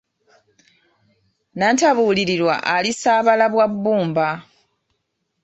Nnantabuulirirwa 1.53 2.55
alisaabala 2.75 3.45
bwa 3.53 3.65
bbumba 3.71 4.27